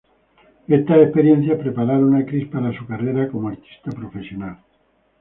Estas 0.77 0.99
experiencias 1.05 1.59
prepararon 1.63 2.15
a 2.15 2.25
Chris 2.25 2.47
para 2.51 2.75
su 2.75 2.83
carrera 2.87 3.27
como 3.29 3.49
artista 3.49 3.91
profesional. 3.91 4.57